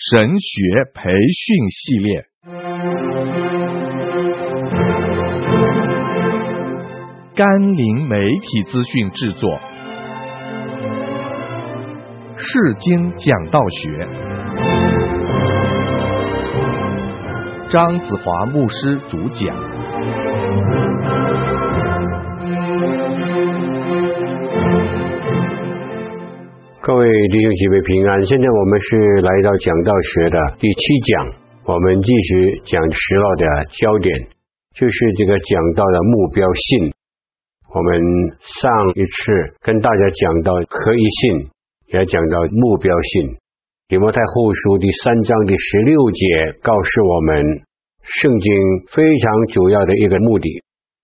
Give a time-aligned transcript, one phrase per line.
[0.00, 2.24] 神学培训系列，
[7.34, 9.58] 甘霖媒体资讯制作，
[12.36, 14.08] 世经讲道学，
[17.68, 19.52] 张子华牧师主讲。
[26.88, 31.36] 各位弟兄姐妹平安，现在我们是来到讲道学的第七讲，
[31.68, 33.44] 我们继续讲实劳的
[33.76, 34.16] 焦点，
[34.72, 36.88] 就是这个讲道的目标性。
[37.76, 37.92] 我们
[38.40, 41.52] 上一次跟大家讲到合一性，
[41.92, 43.36] 也讲到目标性。
[43.88, 47.68] 提摩太后书第三章第十六节告诉我们，
[48.00, 48.48] 圣经
[48.88, 50.48] 非常主要的一个目的，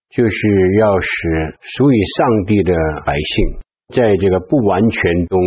[0.09, 0.49] 就是
[0.81, 2.73] 要使属于上帝的
[3.05, 3.61] 百姓，
[3.93, 5.39] 在这个不完全中。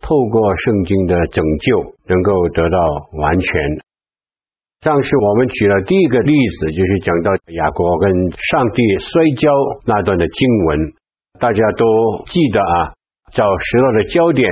[0.00, 2.78] 透过圣经的拯救，能够得到
[3.20, 3.52] 完全。
[4.80, 9.50] 上次我们举了第一个例子，就是讲到雅各跟上帝摔跤
[9.84, 10.78] 那段的经文，
[11.38, 12.94] 大家都记得啊。
[13.32, 14.50] 找石头的焦点，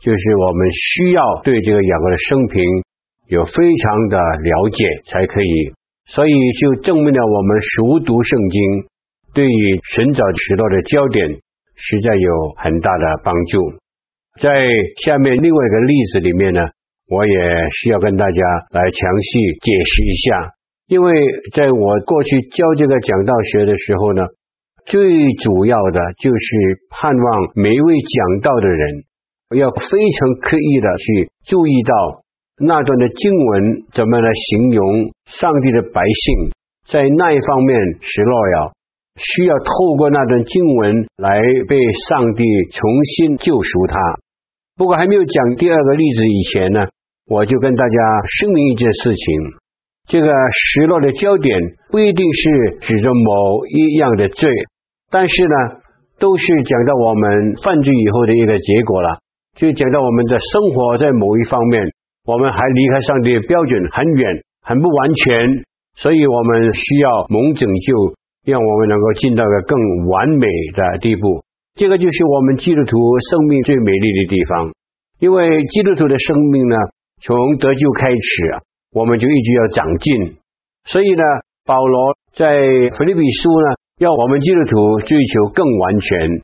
[0.00, 2.62] 就是我们需要对这个雅各的生平
[3.26, 5.74] 有非常的了解才可以。
[6.06, 8.88] 所以就证明了我们熟读圣经，
[9.34, 11.28] 对于寻找石头的焦点，
[11.74, 13.58] 实在有很大的帮助。
[14.38, 14.52] 在
[15.04, 16.60] 下面另外一个例子里面呢，
[17.08, 17.32] 我也
[17.72, 20.50] 需要跟大家来详细解释一下，
[20.88, 21.12] 因为
[21.54, 24.22] 在我过去教这个讲道学的时候呢，
[24.84, 26.46] 最主要的就是
[26.90, 29.04] 盼望每一位讲道的人
[29.56, 32.22] 要非常刻意的去注意到
[32.58, 36.50] 那段的经文怎么来形容上帝的百姓，
[36.86, 38.72] 在那一方面失落呀，
[39.16, 41.76] 需要透过那段经文来被
[42.08, 43.96] 上帝重新救赎他。
[44.76, 46.86] 不过还没有讲第二个例子以前呢，
[47.26, 47.96] 我就跟大家
[48.38, 49.40] 声明一件事情：
[50.06, 51.58] 这个失落的焦点
[51.90, 54.52] 不一定是指着某一样的罪，
[55.10, 55.80] 但是呢，
[56.18, 59.18] 都是讲到我们犯罪以后的一个结果了。
[59.56, 61.82] 就讲到我们的生活在某一方面，
[62.26, 68.12] 我们还离开上帝的标准很远，很不完全，所以我们需要蒙拯救，
[68.44, 71.45] 让我们能够进到一个更完美的地步。
[71.76, 74.72] 这个就是我们基督徒生命最美丽的地方，
[75.20, 76.76] 因为基督徒的生命呢，
[77.20, 80.36] 从得救开始，我们就一直要长进。
[80.84, 81.22] 所以呢，
[81.66, 82.48] 保罗在
[82.96, 86.40] 腓立比书呢，要我们基督徒追求更完全。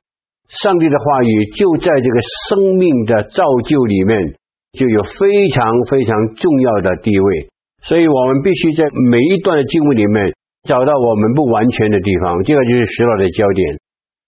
[0.49, 4.37] 上帝的话语就在这个生命的造就里面，
[4.77, 7.49] 就有非常非常重要的地位。
[7.81, 10.35] 所以我们必须在每一段的经文里面
[10.69, 13.81] 找到我们不完全的地方，这个就是十老的焦点。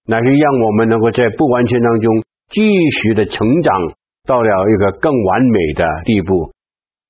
[0.08, 2.62] 乃是让我们能够在不完全当中继
[3.02, 3.74] 续的成长，
[4.28, 6.54] 到了一个更完美的地步。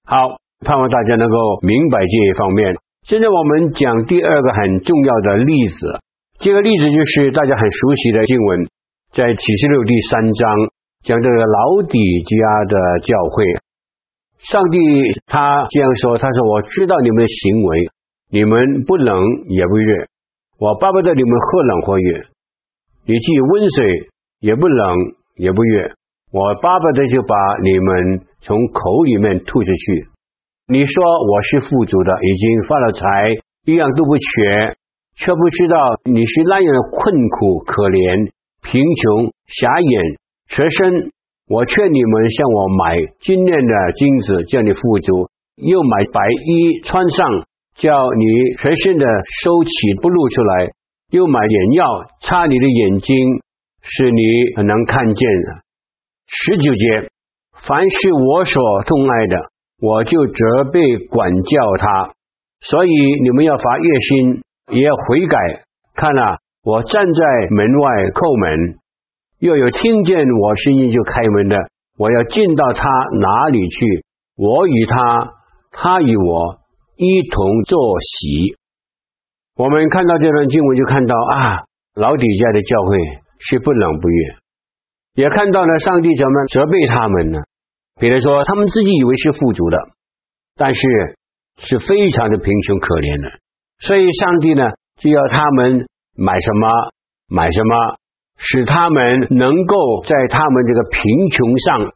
[0.06, 2.76] 好，盼望大家能够明白这一方面。
[3.04, 6.00] 现在我们讲第二个很重要的例子，
[6.40, 8.68] 这个例子就是大家很熟悉的经文，
[9.12, 10.56] 在启示录第三章
[11.04, 13.44] 讲这个老底家的教会。
[14.40, 14.78] 上帝
[15.26, 17.90] 他这样说：“他说我知道你们的行为，
[18.30, 19.18] 你们不冷
[19.50, 20.06] 也不热，
[20.60, 22.26] 我巴不得你们或冷或热。”
[23.08, 24.96] 你既温水也不冷
[25.36, 25.94] 也不热，
[26.32, 30.10] 我巴不得就把你们从口里面吐出去。
[30.68, 33.06] 你说我是富足的，已经发了财，
[33.66, 34.76] 一样都不缺，
[35.16, 38.32] 却不知道你是那样的困苦、可怜、
[38.64, 40.02] 贫穷、瞎眼、
[40.50, 41.12] 赤身。
[41.48, 45.30] 我劝你们向我买金链的金子，叫你富足；
[45.62, 47.22] 又买白衣穿上，
[47.78, 48.26] 叫你
[48.58, 49.06] 全身的
[49.46, 50.74] 收起不露出来。
[51.10, 51.86] 又买点药
[52.22, 53.16] 擦你的眼睛，
[53.82, 54.22] 使你
[54.58, 55.62] 很能看见的。
[56.28, 57.10] 十九节，
[57.54, 59.38] 凡是我所痛爱的，
[59.80, 62.14] 我就责备管教他。
[62.62, 62.90] 所以
[63.22, 65.38] 你们要发热心，也要悔改。
[65.94, 68.80] 看哪，我站在门外叩门，
[69.40, 71.56] 又有听见我声音就开门的，
[71.98, 72.90] 我要进到他
[73.22, 73.86] 哪里去，
[74.36, 75.32] 我与他，
[75.72, 76.60] 他与我
[76.98, 78.58] 一同坐席。
[79.56, 81.64] 我们看到这段经文，就看到啊，
[81.96, 83.00] 老底嘉的教会
[83.40, 84.36] 是不冷不热，
[85.14, 87.40] 也看到了上帝怎么责备他们呢？
[87.98, 89.78] 比如说，他们自己以为是富足的，
[90.58, 90.82] 但是
[91.56, 93.40] 是非常的贫穷可怜的，
[93.80, 94.68] 所以上帝呢
[95.00, 95.88] 就要他们
[96.20, 96.68] 买什么
[97.32, 97.96] 买什么，
[98.36, 101.00] 使他们能够在他们这个贫
[101.32, 101.96] 穷上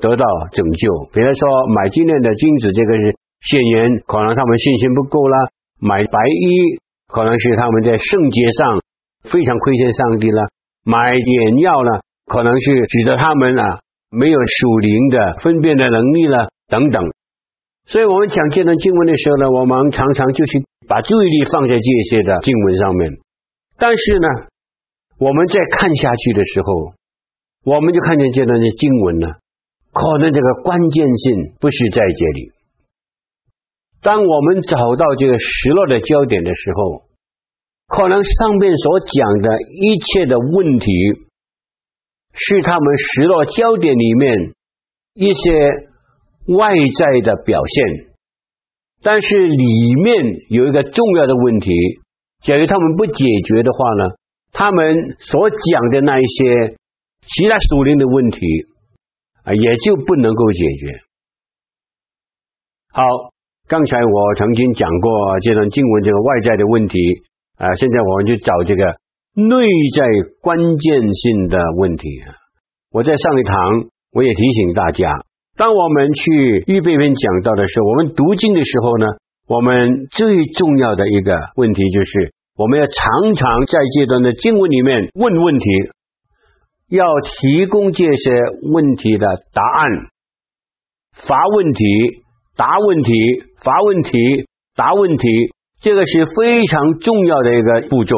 [0.00, 0.24] 得到
[0.56, 0.88] 拯救。
[1.12, 3.12] 比如说，买金链的金子，这个是
[3.44, 6.80] 显然可能他们信心不够了；买白衣。
[7.14, 8.82] 可能是他们在圣洁上
[9.30, 10.50] 非常亏欠上帝了，
[10.82, 13.78] 买眼药了，可能是指着他们啊
[14.10, 17.00] 没有属灵的分辨的能力了等等。
[17.86, 20.58] 所以我们讲这段经文的时候呢，我们常常就是
[20.88, 23.12] 把注意力放在这些的经文上面。
[23.78, 24.28] 但是呢，
[25.18, 26.94] 我们在看下去的时候，
[27.62, 29.28] 我们就看见这段的经文呢，
[29.92, 32.50] 可能这个关键性不是在这里。
[34.02, 37.03] 当我们找到这个失落的焦点的时候，
[37.86, 40.86] 可能上面所讲的一切的问题，
[42.32, 44.54] 是他们失落焦点里面
[45.14, 45.52] 一些
[46.46, 48.14] 外在的表现，
[49.02, 51.70] 但是里面有一个重要的问题，
[52.42, 54.14] 假如他们不解决的话呢，
[54.52, 56.76] 他们所讲的那一些
[57.22, 58.40] 其他属灵的问题
[59.44, 61.00] 啊，也就不能够解决。
[62.90, 63.04] 好，
[63.68, 66.98] 刚才我曾经讲过这段经文这个外在的问题
[67.56, 68.96] 啊，现在我们就找这个。
[69.36, 69.56] 内
[69.96, 70.06] 在
[70.42, 72.08] 关键性的问题，
[72.92, 73.56] 我在上一堂
[74.12, 75.10] 我也提醒大家，
[75.56, 79.06] 当我们去预备篇讲道的时候，我们读经的时候呢，
[79.48, 85.66] 我们最重要的一个问题就是，我们要常常在这段的经文里面问问题，
[86.90, 88.30] 要提供这些
[88.72, 89.90] 问题的答案，
[91.26, 91.84] 发问题，
[92.56, 93.12] 答问题，
[93.64, 94.46] 发问题，
[94.76, 95.26] 答问题，
[95.84, 98.16] 这个是非常重要的一个步骤。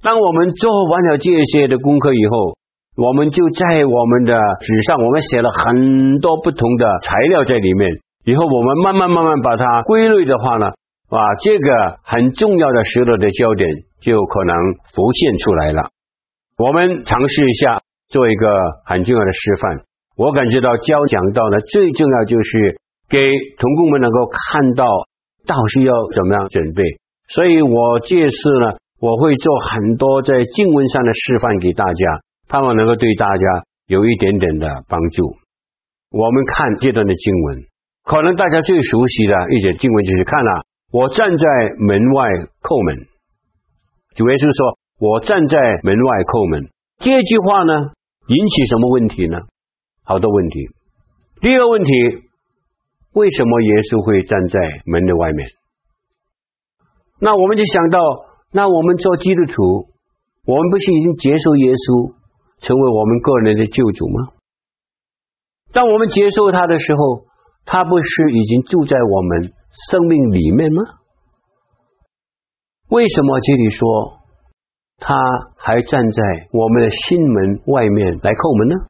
[0.00, 2.56] 当我们做完了这些的功课以后，
[2.96, 7.90] 我们就在我们的纸上，我们写了很多不同的材料在里面。
[8.24, 10.68] 以后我们慢慢慢慢把它归类的话呢，
[11.10, 13.68] 啊，这个很重要的时候的焦点
[14.00, 14.56] 就可能
[14.94, 15.90] 浮现出来了。
[16.56, 18.48] 我们尝试一下做一个
[18.86, 19.84] 很重要的示范。
[20.16, 22.80] 我感觉到教讲道呢，最重要就是
[23.10, 23.18] 给
[23.58, 24.86] 同工们能够看到
[25.46, 26.82] 道是要怎么样准备。
[27.28, 28.76] 所以我这次呢。
[29.00, 33.44] 我会做很多在经文上的示范给大家，盼望能够对大家
[33.86, 35.24] 有一点点的帮助。
[36.10, 37.58] 我们看这段的经文，
[38.02, 41.46] 可能大家最熟悉的一节经文就是看了，我站在
[41.80, 42.30] 门外
[42.62, 42.96] 叩门。
[44.14, 46.64] 主耶稣说：“我站在门外叩门。”
[47.04, 47.92] 这句话呢，
[48.28, 49.36] 引起什么问题呢？
[50.02, 50.64] 好多问题。
[51.42, 51.90] 第一个问题，
[53.14, 55.48] 为什么耶稣会站在门的外面？
[57.20, 57.98] 那我们就想到。
[58.56, 59.90] 那我们做基督徒，
[60.46, 62.14] 我们不是已经接受耶稣
[62.62, 64.30] 成为我们个人的救主吗？
[65.72, 67.26] 当我们接受他的时候，
[67.66, 69.50] 他不是已经住在我们
[69.90, 70.86] 生命里面吗？
[72.94, 74.22] 为什么这里说
[74.98, 75.18] 他
[75.58, 76.22] 还站在
[76.52, 78.86] 我们的心门外面来叩门呢？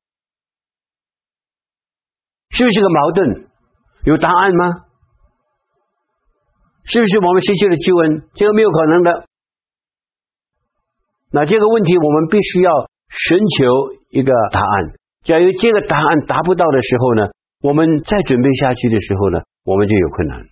[2.50, 3.48] 是不是个矛盾？
[4.04, 4.84] 有答案吗？
[6.84, 8.28] 是不是我们失去了救恩？
[8.34, 9.26] 这个没有可能的。
[11.30, 12.70] 那这个问题，我们必须要
[13.08, 13.64] 寻求
[14.10, 14.92] 一个答案。
[15.24, 17.30] 假如这个答案达不到的时候呢，
[17.62, 20.42] 我们再准备下去的时候呢，我们就有困难。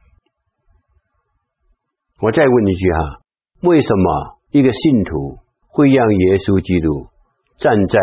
[2.22, 3.20] 我再问一句哈，
[3.68, 5.36] 为什么一个信徒
[5.68, 7.10] 会让耶稣基督
[7.58, 7.98] 站在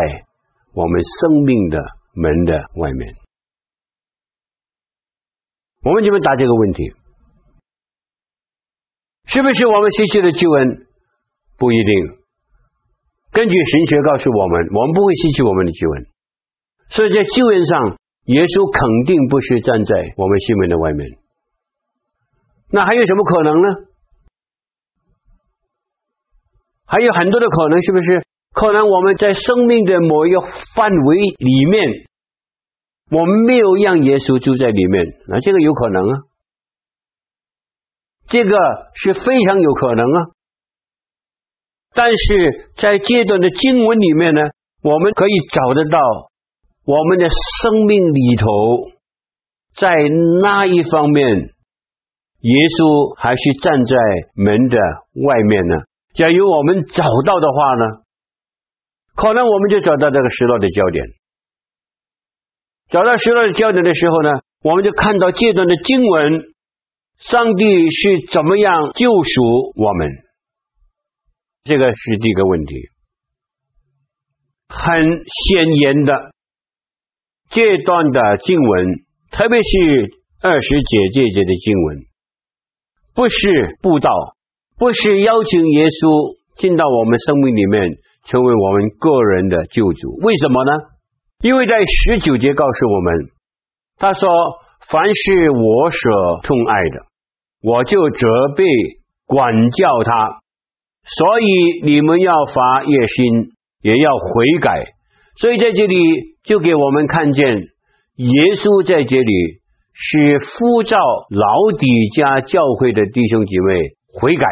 [0.72, 1.82] 我们生命的
[2.14, 3.12] 门的外面？
[5.82, 6.92] 我们怎么答这个问题？
[9.24, 10.86] 是不是我们失去了救恩？
[11.56, 12.18] 不一定。
[13.32, 16.04] 根据神学告诉我们，我们不会失去我们的救恩，
[16.88, 21.06] 所以在救恩上，耶稣肯定不是站在我们心门的外面。
[22.72, 23.68] 那还有什么可能呢？
[26.84, 28.24] 还有很多的可能，是不是？
[28.52, 30.40] 可能我们在生命的某一个
[30.74, 32.09] 范围里面，
[33.10, 36.14] 我们没有让耶稣住在里面，那这个有可能啊，
[38.28, 38.56] 这个
[38.94, 40.18] 是非常有可能啊。
[41.92, 44.42] 但是在这段的经文里面呢，
[44.82, 45.98] 我们可以找得到
[46.84, 48.46] 我们的生命里头，
[49.74, 49.90] 在
[50.40, 53.96] 那一方面，耶稣还是站在
[54.36, 54.78] 门的
[55.26, 55.82] 外面呢。
[56.14, 57.84] 假如我们找到的话呢，
[59.16, 61.04] 可能我们就找到这个失落的焦点。
[62.90, 64.30] 找到失落的焦点的时候呢，
[64.62, 66.42] 我们就看到这段的经文，
[67.18, 69.42] 上帝是怎么样救赎
[69.76, 70.08] 我们。
[71.62, 72.74] 这个是第一个问题，
[74.68, 76.32] 很显眼的，
[77.48, 78.86] 这段的经文，
[79.30, 80.10] 特别是
[80.42, 81.98] 二十节这节的经文，
[83.14, 84.10] 不是布道，
[84.76, 87.92] 不是邀请耶稣进到我们生命里面，
[88.24, 90.16] 成为我们个人的救主。
[90.24, 90.89] 为什么呢？
[91.42, 93.14] 因为在十九节告诉我们，
[93.96, 94.28] 他说
[94.90, 96.98] ：“凡是我所痛爱的，
[97.62, 98.64] 我就责备
[99.26, 100.40] 管教他。”
[101.02, 103.24] 所以你们要发热心，
[103.80, 104.84] 也要悔改。
[105.36, 105.96] 所以在这里
[106.44, 109.32] 就给我们看见，耶稣在这里
[109.94, 110.98] 是呼召
[111.30, 114.46] 老底嘉教会的弟兄姐妹悔改。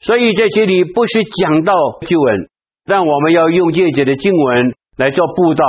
[0.00, 1.72] 所以在这里不是讲到
[2.04, 2.50] 救恩，
[2.84, 5.64] 但我们要用这节的经文来做布道，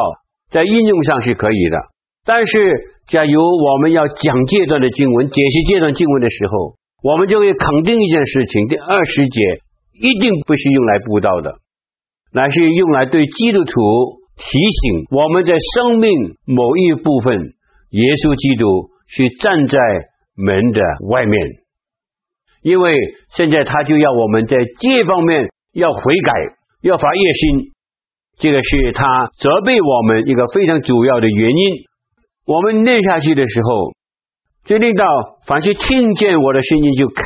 [0.51, 1.77] 在应用上是可以的。
[2.25, 2.59] 但是，
[3.07, 9.39] 假如我们要讲这段的经文，解释这段经文的时候，我们就会肯定一件事情：第二十节
[9.93, 11.59] 一定不是用来布道的，
[12.33, 13.71] 乃是用来对基督徒
[14.35, 16.11] 提醒我们的生命
[16.45, 17.37] 某一部分，
[17.91, 19.77] 耶稣基督是站在
[20.35, 21.39] 门的外面。
[22.61, 22.93] 因为
[23.31, 26.33] 现在他就要我们在这方面要悔改，
[26.81, 27.71] 要发热心，
[28.39, 31.57] 这个是他责备我们一个非常主要的原因。
[32.47, 33.91] 我们念下去的时候，
[34.65, 35.05] 就念到
[35.45, 37.23] 凡是听见我的声音就开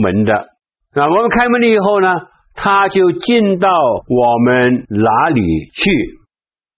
[0.00, 0.48] 门的，
[0.94, 2.08] 那我们开门了以后呢，
[2.54, 5.40] 他就进到我们哪里
[5.74, 5.90] 去？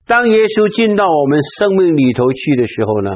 [0.06, 3.10] 当耶稣进到我们生命里头去的时候呢，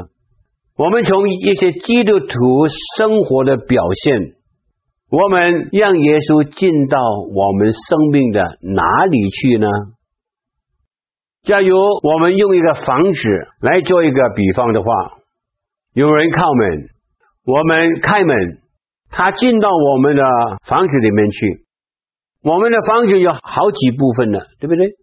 [0.77, 2.65] 我们从一些基督徒
[2.97, 4.39] 生活的表现。
[5.11, 6.97] 我们让耶稣进到
[7.35, 9.67] 我们生命的哪里去呢？
[11.43, 14.87] 假如我们用一个房子来做一个比方的话，
[15.93, 16.87] 有人敲门，
[17.45, 18.61] 我们开门，
[19.09, 20.23] 他进到我们的
[20.65, 21.65] 房子里面去。
[22.43, 24.95] 我们的房子有好几部分呢，对不对？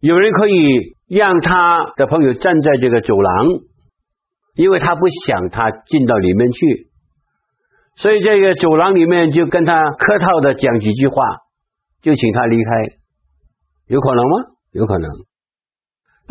[0.00, 3.46] 有人可以让他的朋友站在这个走廊，
[4.54, 6.88] 因为他不想他进到里面去。
[7.96, 11.14] 所以这个走廊里面就跟他客套的讲几句话，
[12.00, 12.70] 就请他离开，
[13.88, 14.46] 有可能吗？
[14.72, 15.10] 有可能。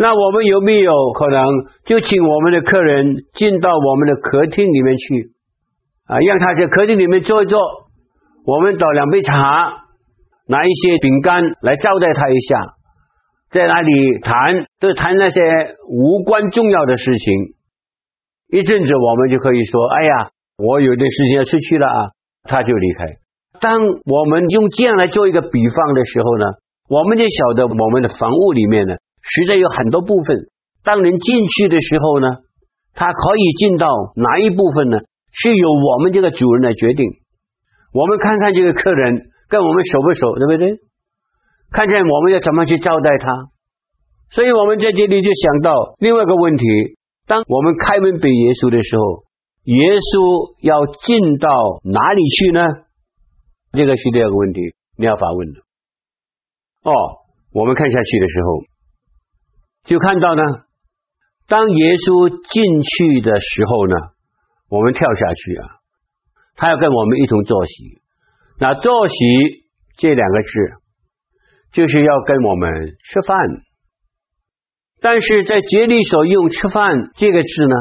[0.01, 1.45] 那我们有没有可能
[1.85, 5.29] 就请我们的客人进到我们的客厅里面去
[6.07, 7.59] 啊，让他在客厅里面坐一坐，
[8.47, 9.85] 我们倒两杯茶，
[10.47, 12.57] 拿一些饼干来招待他一下，
[13.51, 15.39] 在那里谈，都谈那些
[15.87, 17.33] 无关重要的事情。
[18.49, 20.31] 一阵子我们就可以说，哎呀。
[20.63, 21.99] 我有点事情要出去了啊，
[22.43, 23.05] 他就离开。
[23.59, 26.45] 当我们用这样来做一个比方的时候呢，
[26.87, 30.49] 我们就晓得我们的房屋里面呢，实在有很多部分。
[30.83, 32.27] 当人进去的时候呢，
[32.93, 34.99] 他可以进到哪一部分呢？
[35.31, 37.05] 是由我们这个主人来决定。
[37.93, 40.77] 我们看看这个客人跟我们熟不熟，对不对？
[41.71, 43.27] 看见我们要怎么去招待他。
[44.29, 46.65] 所以我们在这里就想到另外一个问题：
[47.27, 49.29] 当我们开门给耶稣的时候。
[49.63, 51.47] 耶稣要进到
[51.85, 52.65] 哪里去呢？
[53.77, 55.61] 这个是第二个问题，你要发问的。
[56.81, 56.91] 哦，
[57.53, 58.65] 我们看下去的时候，
[59.83, 60.43] 就看到呢，
[61.47, 63.95] 当耶稣进去的时候呢，
[64.69, 65.65] 我们跳下去啊，
[66.55, 68.01] 他要跟我们一同坐席。
[68.59, 69.15] 那坐席
[69.97, 70.49] 这两个字，
[71.73, 72.69] 就是要跟我们
[73.03, 73.37] 吃饭。
[75.01, 77.75] 但是在节里所用“吃饭”这个字呢？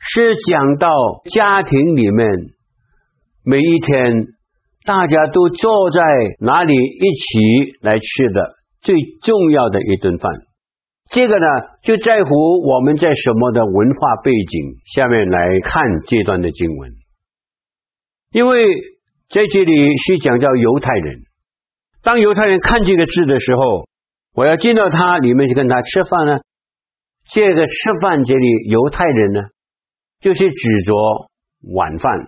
[0.00, 0.88] 是讲到
[1.34, 2.28] 家庭里面，
[3.42, 4.14] 每一天
[4.86, 6.00] 大家都坐在
[6.38, 10.30] 哪里一起来吃的最重要的一顿饭。
[11.10, 11.46] 这个呢，
[11.82, 16.92] 就在乎我们在什么的文化背景下面来看这段的经文。
[18.30, 18.66] 因为
[19.30, 21.20] 在这里是讲到犹太人，
[22.02, 23.88] 当犹太人看这个字的时候，
[24.34, 26.40] 我要见到他你们去跟他吃饭呢。
[27.30, 29.40] 这个吃饭这里犹太人呢？
[30.20, 30.94] 就是指着
[31.74, 32.26] 晚饭，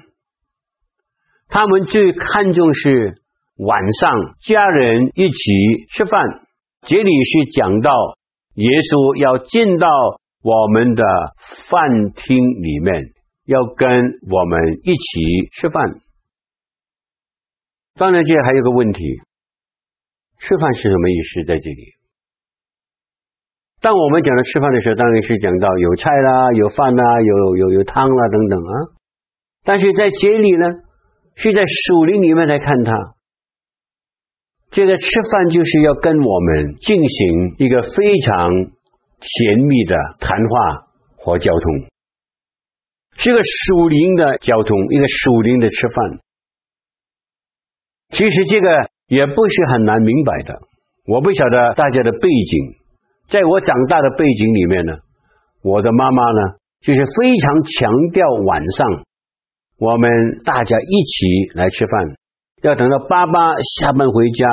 [1.49, 3.21] 他们最看重是
[3.57, 5.53] 晚上家人一起
[5.91, 6.21] 吃饭。
[6.83, 7.91] 这里是讲到
[8.55, 9.87] 耶稣要进到
[10.43, 11.03] 我们的
[11.69, 13.13] 饭厅里面，
[13.47, 13.89] 要跟
[14.29, 16.01] 我们一起吃饭。
[17.95, 19.03] 当然，这还有个问题，
[20.39, 21.45] 吃饭是什么意思？
[21.45, 21.83] 在这里。
[23.81, 28.73] 当我们讲到吃饭的时候，当然是讲到有菜啦、有饭啦、有有有汤啦等等啊。
[29.65, 30.67] 但是在这里呢，
[31.35, 32.93] 是在树林里面来看它，
[34.71, 38.51] 这个吃饭就是要跟我们进行一个非常
[39.19, 40.87] 甜蜜的谈话
[41.17, 41.91] 和交通，
[43.17, 46.21] 是个属灵的交通，一个属灵的吃饭。
[48.11, 48.69] 其实这个
[49.09, 50.61] 也不是很难明白的，
[51.07, 52.81] 我不晓得大家的背景。
[53.29, 54.93] 在我长大的背景里面呢，
[55.63, 59.05] 我的妈妈呢，就是非常强调晚上
[59.79, 60.11] 我们
[60.45, 62.17] 大家一起来吃饭，
[62.63, 64.47] 要等到爸爸下班回家，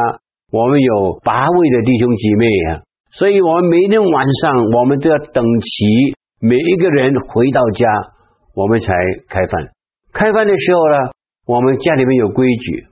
[0.49, 7.85] 我们有八位的弟兄姐妹啊，所以我们每天晚上我们都要等齐每一个人回到家，
[8.55, 8.93] 我们才
[9.27, 9.71] 开饭。
[10.13, 11.11] 开饭的时候呢，
[11.45, 12.85] 我们家里面有规矩，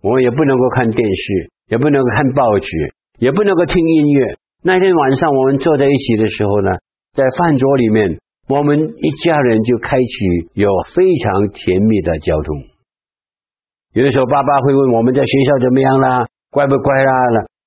[0.00, 4.36] 我们也不能够看电视，也不能看报纸，也不能够听音乐。
[4.62, 6.70] 那天晚上我们坐在一起的时候呢，
[7.12, 8.18] 在饭桌里面，
[8.48, 12.56] 我们一家人就开启有非常甜蜜的交通。
[13.92, 16.22] 有的时候，爸爸会问我们在学校怎么样啦，
[16.54, 17.12] 乖不乖啦？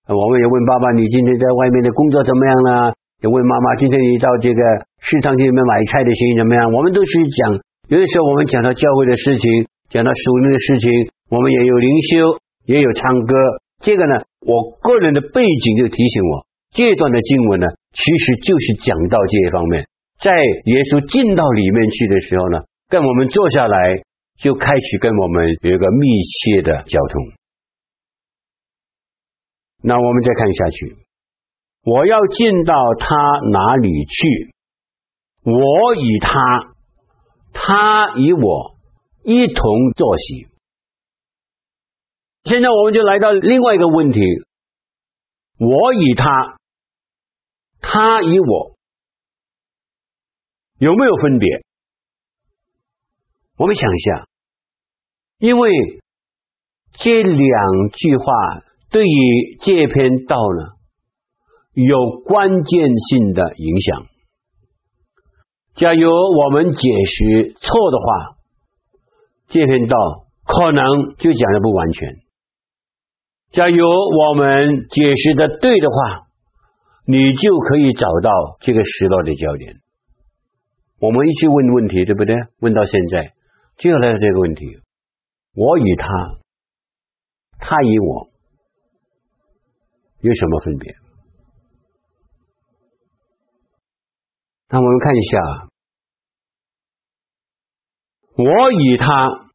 [0.08, 2.94] 我们也问爸爸，你今天在外面的工作怎么样啦？
[3.20, 4.62] 也问妈妈，今天你到这个
[5.04, 6.72] 市场里面买菜的生意怎么样？
[6.72, 7.60] 我们都是讲，
[7.92, 10.88] 有的时候我们讲到教会的事情，讲到属灵的事情，
[11.28, 13.36] 我们也有灵修，也有唱歌。
[13.84, 19.84] 这个呢，我个人的背景就提醒我，这段的经文呢，其实就是讲到这一方面。
[20.24, 23.76] 在耶稣进到里面去的时候呢，跟我们坐下来，
[24.38, 27.22] 就开始跟我们有一个密切的交通。
[29.82, 30.98] 那我们再看下去。
[31.86, 33.16] 我要进到他
[33.52, 34.54] 哪里去，
[35.44, 36.74] 我与他，
[37.52, 38.78] 他与我
[39.24, 40.48] 一同作息。
[42.46, 44.22] 现在我们就来到另外一个问题：
[45.58, 46.58] 我与他，
[47.82, 48.78] 他与我
[50.78, 51.66] 有没有分别？
[53.58, 54.28] 我们想一下，
[55.38, 55.70] 因为
[56.94, 58.26] 这两句话
[58.90, 60.74] 对于这篇道呢，
[61.74, 64.06] 有关键性的影响。
[65.76, 68.38] 假如我们解释错的话，
[69.48, 69.98] 这篇道
[70.46, 72.10] 可能就讲的不完全；
[73.52, 76.28] 假如我们解释的对的话，
[77.06, 78.32] 你就可以找到
[78.62, 79.76] 这个失落的焦点。
[81.00, 82.36] 我们一起问问题，对不对？
[82.60, 83.34] 问到现在，
[83.78, 84.66] 接下来这个问题：
[85.54, 86.08] 我与他，
[87.60, 88.30] 他与我，
[90.22, 90.96] 有什么分别？
[94.70, 95.40] 那我们看一下，
[98.38, 99.50] 我与他，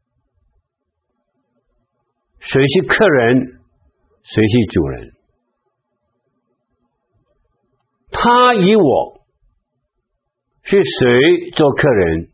[2.39, 3.63] 谁是客人，
[4.23, 5.15] 谁是主人？
[8.11, 9.27] 他与我，
[10.63, 12.33] 是谁做客人，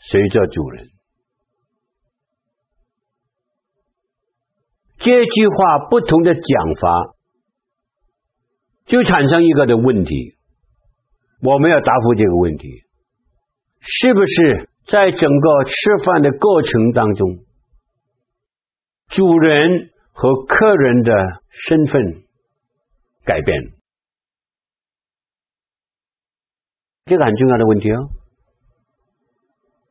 [0.00, 0.90] 谁做主人？
[5.08, 6.42] 这句话不同的讲
[6.82, 7.14] 法，
[8.84, 10.36] 就产生一个的问题。
[11.40, 12.68] 我们要答复这个问题，
[13.80, 15.72] 是不是在整个吃
[16.04, 17.38] 饭的过程当中，
[19.08, 21.10] 主人和客人的
[21.48, 22.24] 身份
[23.24, 23.62] 改变？
[27.06, 28.10] 这个很重要的问题哦，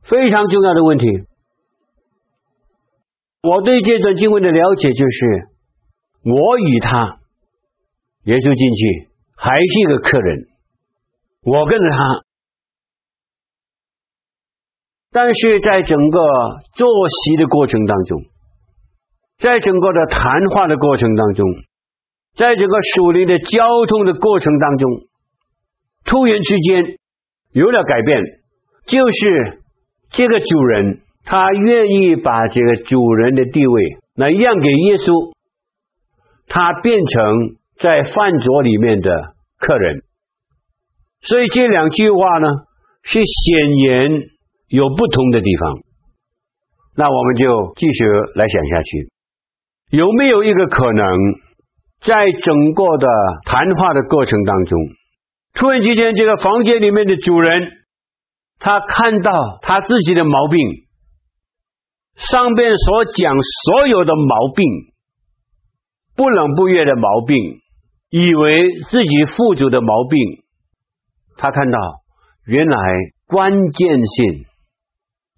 [0.03, 1.07] 非常重要的问题。
[3.41, 5.49] 我对这段经文的了解就是，
[6.23, 7.19] 我与他，
[8.23, 10.47] 耶稣进去还是一个客人。
[11.43, 12.23] 我跟着他，
[15.11, 16.19] 但是在整个
[16.73, 18.21] 坐席的过程当中，
[19.37, 21.45] 在整个的谈话的过程当中，
[22.35, 24.91] 在整个属灵的交通的过程当中，
[26.03, 26.97] 突然之间
[27.51, 28.21] 有了改变，
[28.87, 29.61] 就是
[30.09, 33.83] 这个主人他愿意把这个主人的地位
[34.15, 35.35] 来让给耶稣，
[36.47, 40.03] 他变成在饭桌里面的客人。
[41.19, 42.47] 所以这两句话呢，
[43.03, 43.59] 是显
[43.89, 44.11] 然
[44.69, 45.83] 有不同的地方。
[46.95, 49.09] 那我们就继续来想下去，
[49.91, 51.05] 有没有一个可能，
[51.99, 53.07] 在整个的
[53.45, 54.79] 谈话的过程当中，
[55.53, 57.67] 突然之间这个房间里面的主人，
[58.59, 60.86] 他看到他自己的毛病，
[62.17, 64.65] 上边所讲所有的毛病，
[66.15, 67.37] 不冷不热的毛病，
[68.09, 70.43] 以为自己富足的毛病。
[71.37, 71.77] 他看到，
[72.45, 72.77] 原来
[73.27, 74.45] 关键性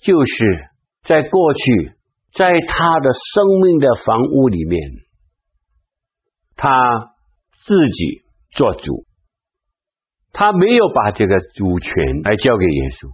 [0.02, 0.70] 就是
[1.04, 1.92] 在过去，
[2.34, 4.80] 在他的生命的房屋里面，
[6.56, 6.72] 他
[7.66, 9.04] 自己做主，
[10.32, 13.10] 他没有把这个主权来交给耶稣，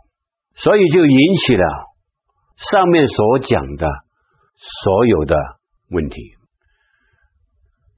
[0.54, 1.66] 所以就引起了
[2.58, 3.88] 上面所讲的
[4.56, 5.36] 所有的
[5.90, 6.36] 问题。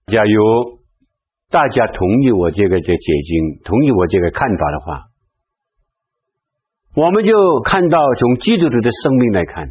[0.08, 0.80] 假如
[1.50, 5.10] 大家同意我这个这解经，同意我这个看法的话，
[6.96, 9.67] 我们就看到从基督徒的生命来看，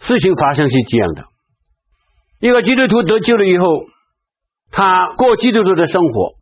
[0.00, 1.24] 事情发生是这样的：
[2.40, 3.66] 一个基督徒得救了以后，
[4.70, 6.34] 他过基督徒的生活，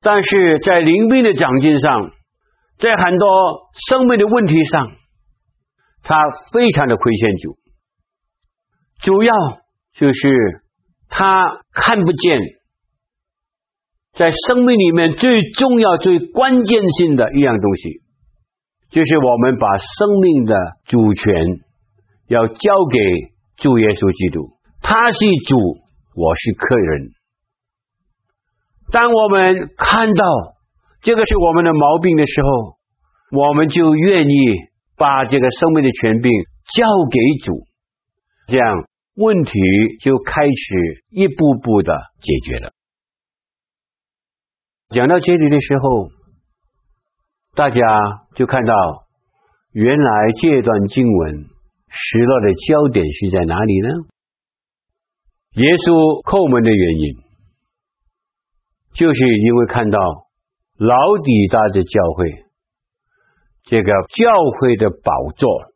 [0.00, 2.10] 但是在灵命的长进上，
[2.80, 4.90] 在很多生命的问题上，
[6.02, 6.16] 他
[6.52, 7.58] 非常的亏欠主，
[9.00, 9.32] 主要
[9.94, 10.64] 就是。
[11.12, 12.38] 他看不见，
[14.12, 18.04] 在生命里面最重要、最关键性的一样东西，
[18.90, 21.34] 就是我们把生命的主权
[22.28, 22.98] 要交给
[23.56, 24.52] 主耶稣基督。
[24.80, 25.58] 他是主，
[26.14, 27.08] 我是客人。
[28.92, 30.24] 当我们看到
[31.02, 32.78] 这个是我们的毛病的时候，
[33.30, 34.34] 我们就愿意
[34.96, 36.30] 把这个生命的权柄
[36.74, 37.64] 交给主，
[38.48, 39.52] 这样问题
[40.00, 42.72] 就开始一步步的解决了。
[44.90, 46.08] 讲到这里的时候，
[47.54, 47.80] 大家
[48.34, 48.74] 就看到，
[49.72, 51.34] 原来这段经文
[51.88, 53.88] 失落的焦点是在哪里呢？
[55.52, 57.14] 耶稣叩门的原因，
[58.92, 59.98] 就是因为看到
[60.80, 62.46] 老底大的教会，
[63.64, 65.74] 这个教会的宝座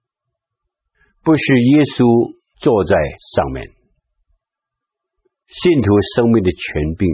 [1.23, 2.97] 不是耶稣坐在
[3.37, 3.69] 上面，
[5.47, 7.07] 信徒生命的权柄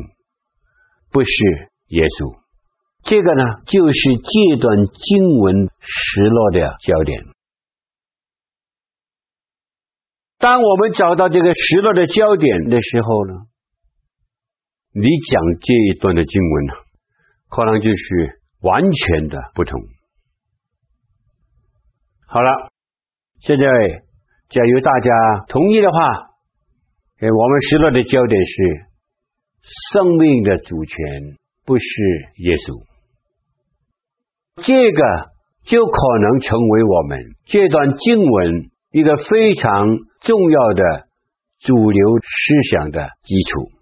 [1.11, 1.33] 不是
[1.89, 2.39] 耶稣，
[3.03, 7.25] 这个呢，就是这段经文失落的焦点。
[10.39, 13.35] 当我们找到这个失落的焦点的时候呢，
[14.93, 16.75] 你讲这一段的经文呢，
[17.51, 19.81] 可能就是完全的不同。
[22.27, 22.71] 好了，
[23.41, 23.67] 现在
[24.49, 25.11] 假如大家
[25.49, 25.99] 同意的话，
[27.21, 28.87] 我们失落的焦点是
[29.93, 30.97] 生命的主权
[31.67, 31.85] 不是
[32.39, 32.85] 耶稣，
[34.63, 35.31] 这个
[35.65, 39.87] 就可能成为我们这段经文一个非常
[40.21, 41.09] 重要的
[41.59, 43.80] 主流思想的基础。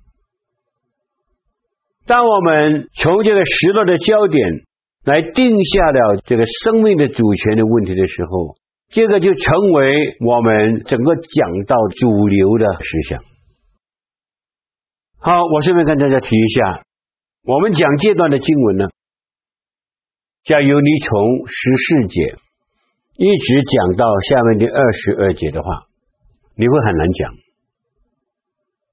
[2.08, 4.48] 当我们从这个失落的焦点
[5.04, 8.56] 来定下了这个生命的主权的问题的时候，
[8.88, 13.20] 这个就成为我们整个讲道主流的思想。
[15.20, 16.82] 好，我顺便跟大家提一下，
[17.44, 18.88] 我们讲这段的经文呢，
[20.44, 22.36] 假如你从十四节。
[23.20, 25.68] 一直讲到下面的二十二节的话，
[26.54, 27.32] 你会很难讲。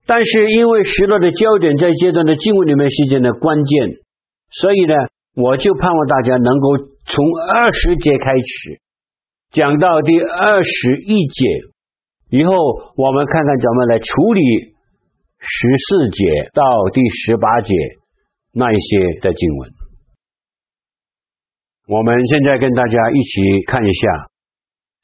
[0.06, 3.90] 但是因为失落的焦点在这段的经文里面是件的关键，
[4.52, 4.94] 所以呢，
[5.36, 8.80] 我就盼望大家能够从二十节开始
[9.52, 11.48] 讲到第二十一节，
[12.30, 12.54] 以后
[12.96, 14.42] 我们看看怎么来处理
[15.40, 16.62] 十四节到
[16.94, 17.74] 第十八节
[18.54, 19.70] 那一些的经文。
[21.88, 24.30] 我们现在跟大家一起看一下，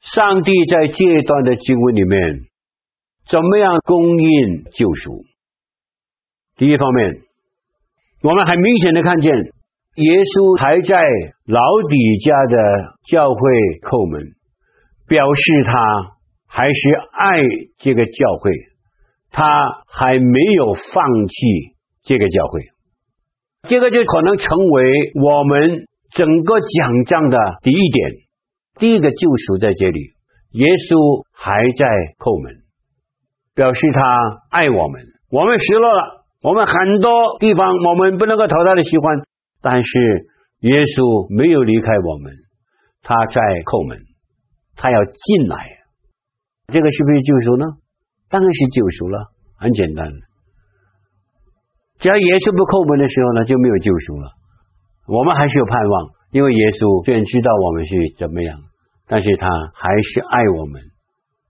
[0.00, 2.38] 上帝在这段的经文里面
[3.26, 5.24] 怎么样供应救赎。
[6.56, 7.14] 第一方面，
[8.22, 10.96] 我们很明显的看见，耶稣还在
[11.46, 13.40] 老底家的教会
[13.82, 14.34] 叩门，
[15.06, 17.42] 表示他还是爱
[17.78, 18.50] 这个教会，
[19.30, 19.44] 他
[19.86, 22.62] 还没有放弃这个教会。
[23.68, 25.88] 这个就可能成为我们。
[26.14, 28.10] 整个讲章的第一点，
[28.78, 30.12] 第一个救赎在这里，
[30.50, 31.86] 耶稣还在
[32.18, 32.61] 叩门，
[33.54, 34.00] 表示他
[34.50, 35.02] 爱我们。
[35.30, 39.16] 我们失落了，我们很多地方我们不能够讨他的喜欢，
[39.60, 39.90] 但是
[40.60, 42.32] 耶稣没有离开我们，
[43.02, 43.98] 他在叩门，
[44.76, 45.80] 他要进来。
[46.68, 47.66] 这个是不是救赎呢？
[48.28, 50.08] 当然是救赎了，很简单。
[52.00, 54.32] 只要耶稣不叩门的时候呢，就没有救赎了。
[55.06, 55.94] 我们还是有盼望，
[56.32, 58.58] 因为耶稣虽然知道我们是怎么样，
[59.06, 60.80] 但是他还是爱我们。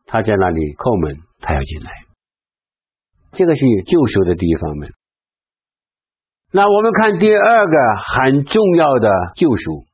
[0.07, 1.91] 他在那里叩门，他要进来。
[3.33, 4.91] 这个是有救赎的第一方面。
[6.53, 9.85] 那我们看第二个很重要的救赎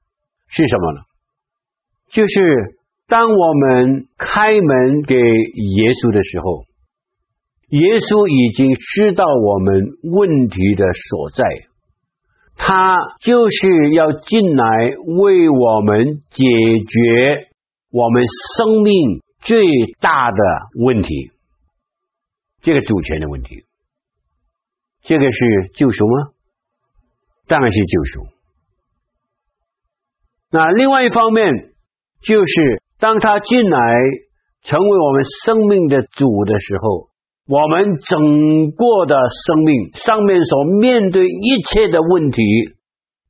[0.48, 1.00] 是什么呢？
[2.10, 6.64] 就是当我们开门给耶稣的时候，
[7.68, 11.44] 耶稣已经知道我们问题的所在。
[12.60, 17.46] 他就是要进来为我们解决
[17.92, 19.62] 我们生命最
[20.00, 20.38] 大的
[20.82, 21.30] 问题，
[22.68, 23.64] 这个主权的问题。
[25.00, 26.32] 这个是救赎吗？
[27.46, 28.26] 当然是救赎。
[30.50, 31.72] 那另外一方面，
[32.20, 33.78] 就是当他进来
[34.64, 37.08] 成为我们生命的主的时候。
[37.48, 42.42] 我们整个的生命上面所面对一切的问题，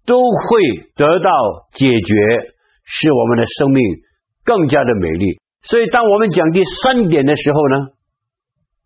[0.05, 1.31] 都会得到
[1.71, 2.15] 解决，
[2.83, 3.81] 使我们的生命
[4.43, 5.39] 更加的美丽。
[5.63, 7.91] 所以，当我们讲第三点的时候呢，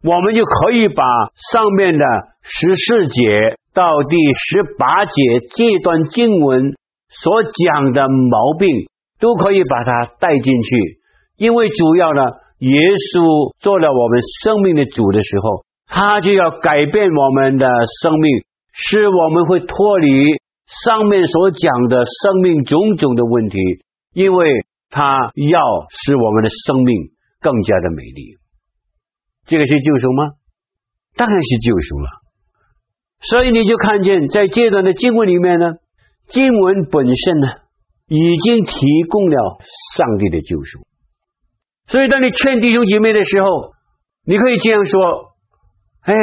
[0.04, 1.04] 我们就可以把
[1.52, 2.04] 上面的
[2.42, 5.22] 十四节到第十八节
[5.54, 6.74] 这段经文
[7.08, 8.68] 所讲的毛病，
[9.20, 10.98] 都可以把它带进去，
[11.36, 12.22] 因为主要呢。
[12.62, 17.66] 耶稣做了我们生命的主的时候，他就要改变我们的
[18.00, 20.06] 生命，使我们会脱离
[20.70, 23.58] 上面所讲的生命种种的问题，
[24.14, 24.46] 因为
[24.90, 25.58] 他要
[25.90, 26.94] 使我们的生命
[27.40, 28.38] 更加的美丽。
[29.46, 30.34] 这个是救赎吗？
[31.16, 32.08] 当然是救赎了。
[33.20, 35.66] 所以你就看见在这段的经文里面呢，
[36.28, 37.46] 经文本身呢，
[38.08, 39.58] 已经提供了
[39.94, 40.80] 上帝的救赎。
[41.86, 43.74] 所以，当你劝弟兄姐妹的时候，
[44.24, 45.34] 你可以这样说
[46.02, 46.14] ：“哎，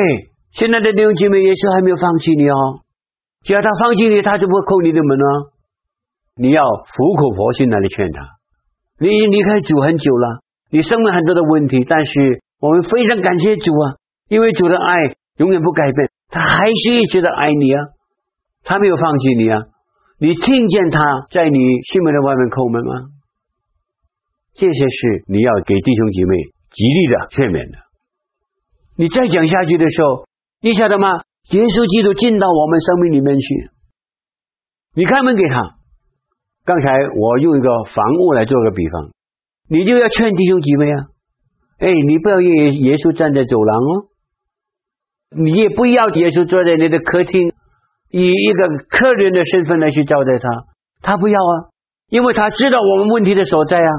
[0.52, 2.82] 现在的弟兄姐妹，耶稣还没有放弃你哦。
[3.44, 5.52] 只要他放弃你，他就不会叩你的门哦。
[6.36, 8.24] 你要苦口婆心的来劝他。
[9.00, 13.96] 你离开主很久了，你生了很多的问题，但是我们非常感谢主啊，
[14.28, 17.80] 因为主的爱永远不改变，他还是一直的爱你啊，
[18.64, 19.64] 他没有放弃你啊。
[20.20, 21.00] 你听见他
[21.32, 23.16] 在你心门的外面叩门吗？
[24.54, 26.36] 这些是你要给弟兄姐妹
[26.70, 27.78] 极力的劝勉的。
[28.98, 30.28] 你再讲下去的时候，
[30.60, 31.24] 你晓得吗？
[31.52, 33.72] 耶稣基督进到我们生命里面去，
[34.94, 35.80] 你开门给他。
[36.66, 39.10] 刚才我用一个房屋来做个比方，
[39.70, 41.09] 你就要劝弟兄姐妹啊，
[41.80, 43.92] 哎，你不要耶耶稣站在走廊哦，
[45.36, 47.54] 你也不要耶稣坐在你的客厅，
[48.12, 50.50] 以一个客人的身份来去招待他，
[51.02, 51.72] 他不要啊，
[52.10, 53.92] 因为他知道我们问题的所在啊，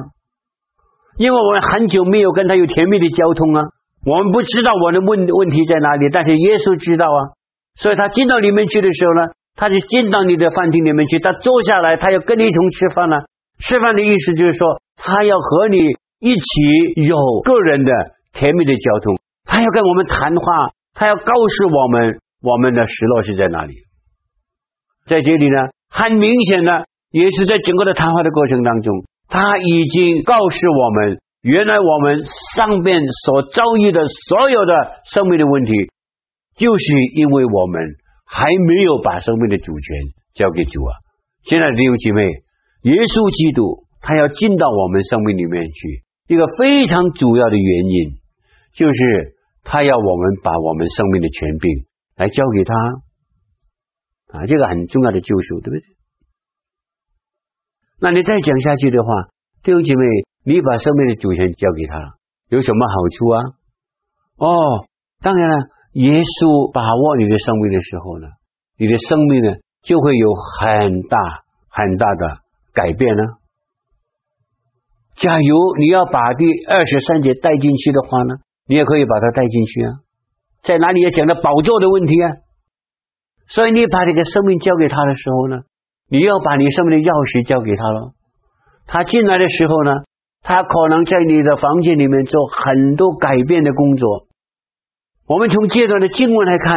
[1.17, 3.65] 因为我们很久没有跟他有甜蜜的交通啊，
[4.05, 7.33] 我们不知道我的问问题在哪里，但是耶稣知道啊。
[7.77, 13.17] 所以他进到里面去的时候呢，他就进到你的饭厅里面去，他坐下来，他要跟你一同吃饭呢。
[13.59, 15.79] 吃饭的意思就是说，他要和你
[16.21, 17.93] 一起有个人的
[18.33, 23.75] 甜蜜的交通，他要跟我们谈话，他要告诉我们我们的失落是在哪里。
[25.07, 32.23] 在这里呢，很明显的，也是在整个的谈话的过程当中，他已经告诉我们，原来我们
[32.55, 35.73] 上边所遭遇的所有的生命的问题。
[36.57, 37.81] 就是因为我们
[38.27, 39.97] 还没有把生命的主权
[40.35, 40.93] 交给主啊！
[41.43, 42.23] 现在弟兄姐妹，
[42.83, 48.13] 耶稣基督他要进到我们生命里面去，一个非常主要的原因
[48.73, 52.75] 就是他要我们把我们生命的权柄来交给他
[54.39, 54.47] 啊！
[54.47, 55.83] 这个很重要的救赎，对不对？
[57.99, 59.09] 那你再讲下去的话，
[59.65, 60.05] 弟兄姐妹，
[60.45, 62.15] 你把生命的主权交给他了，
[62.49, 63.43] 有什么好处啊？
[64.37, 64.87] 哦，
[65.21, 65.57] 当然了。
[65.95, 68.29] 耶稣把握你的生命的时候呢，
[68.79, 72.39] 你的生命呢就会有很大很大的
[72.73, 73.25] 改变呢。
[75.21, 79.91] 假如你要把第二十三节带进去的话呢，你也可以把它带进去啊。
[80.63, 82.41] 在哪里也讲到宝座的问题啊，
[83.47, 85.61] 所以你把这个生命交给他的时候呢，
[86.09, 88.13] 你要把你生命的钥匙交给他了。
[88.87, 89.91] 他进来的时候呢，
[90.43, 94.27] 他可能在你的房间里面做很多改变的工作。
[95.27, 96.75] 我们从这段的经文来看，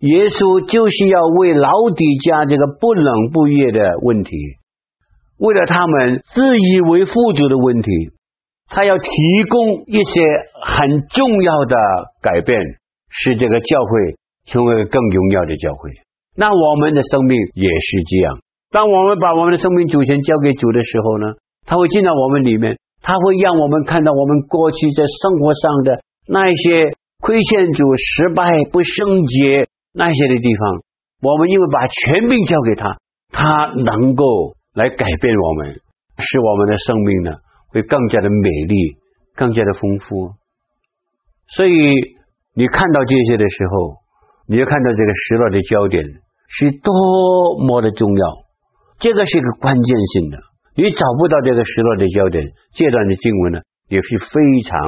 [0.00, 4.36] 耶稣就是要为老底家这个不冷不热的问题，
[5.38, 7.90] 为了他们自以为富足的问题，
[8.68, 9.10] 他要提
[9.48, 10.20] 供一些
[10.62, 11.76] 很重要的
[12.20, 12.58] 改变，
[13.08, 15.90] 使这个教会成为更荣耀的教会。
[16.36, 18.38] 那我们的生命也是这样。
[18.70, 21.26] 当我们把我们的生命主权交给主的时候呢，
[21.66, 26.92] 他会进到我们里面，他会让我们看到我们过去在生活上的那一些。
[27.20, 30.82] 亏欠主、失败、不圣洁那些的地方，
[31.20, 32.96] 我们因为把权柄交给他，
[33.32, 34.24] 他能够
[34.78, 35.74] 来改变我们，
[36.18, 37.32] 使我们的生命呢
[37.70, 38.94] 会更加的美丽、
[39.34, 40.34] 更加的丰富。
[41.48, 41.72] 所以
[42.54, 43.96] 你看到这些的时候，
[44.46, 46.04] 你就看到这个失落的焦点
[46.46, 46.94] 是多
[47.66, 48.24] 么的重要，
[49.00, 50.38] 这个是一个关键性的。
[50.76, 54.78] 你找不到这个失落的焦点，这段的经文呢也是非常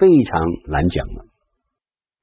[0.00, 1.26] 非常难讲的。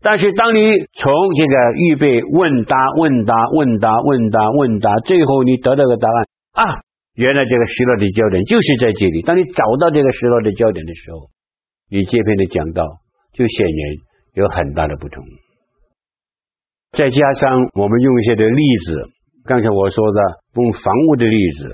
[0.01, 6.81] 但是，当你从这个预备问答、问答、问答、问答、问答，最后你得到个答案啊，
[7.15, 9.21] 原来这个失落的焦点就是在这里。
[9.21, 11.29] 当你找到这个失落的焦点的时候，
[11.89, 12.85] 你这篇的讲道
[13.33, 13.79] 就显然
[14.33, 15.23] 有很大的不同。
[16.91, 19.09] 再加上我们用一些的例子，
[19.45, 20.19] 刚才我说的
[20.55, 21.71] 用房屋的例子，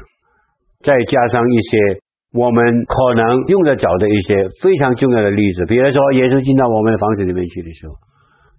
[0.84, 1.78] 再加上一些
[2.34, 7.96] 我们可能用得着的一些非常重要的例子，比如说耶稣进到我们的房子里面去的时候。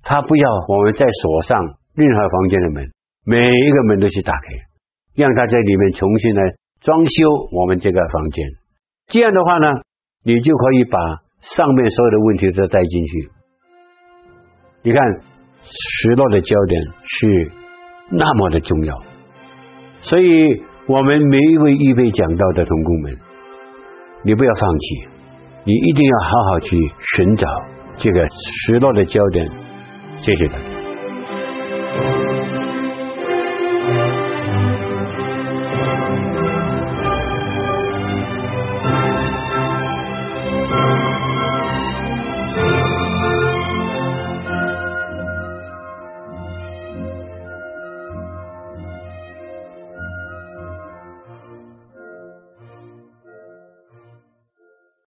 [0.01, 1.59] 他不要我们再锁上
[1.95, 2.85] 任何房间的门，
[3.27, 4.55] 每一个门都去打开，
[5.17, 8.47] 让他在里面重新来装修我们这个房间。
[9.07, 9.69] 这样的话呢，
[10.25, 10.99] 你就可以把
[11.41, 13.31] 上面所有的问题都带进去。
[14.83, 15.03] 你看，
[15.63, 17.53] 失落的焦点是
[18.11, 18.95] 那么的重要，
[20.01, 23.17] 所以我们每一位预备讲道的同工们，
[24.25, 25.09] 你不要放弃，
[25.65, 26.77] 你一定要好好去
[27.17, 27.47] 寻找
[27.97, 29.51] 这个失落的焦点。
[30.17, 32.28] 谢谢大家。